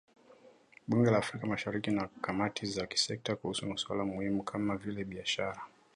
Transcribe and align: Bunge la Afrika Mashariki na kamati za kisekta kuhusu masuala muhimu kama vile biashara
Bunge 0.87 1.11
la 1.11 1.17
Afrika 1.17 1.45
Mashariki 1.47 1.91
na 1.91 2.07
kamati 2.21 2.65
za 2.65 2.85
kisekta 2.87 3.35
kuhusu 3.35 3.67
masuala 3.67 4.05
muhimu 4.05 4.43
kama 4.43 4.77
vile 4.77 5.03
biashara 5.05 5.61